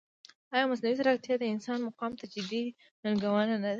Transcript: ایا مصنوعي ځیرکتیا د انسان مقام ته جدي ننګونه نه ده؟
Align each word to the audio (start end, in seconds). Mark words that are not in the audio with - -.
ایا 0.53 0.69
مصنوعي 0.69 0.93
ځیرکتیا 0.97 1.35
د 1.39 1.43
انسان 1.53 1.79
مقام 1.87 2.11
ته 2.19 2.25
جدي 2.33 2.63
ننګونه 3.03 3.45
نه 3.51 3.57
ده؟ 3.63 3.69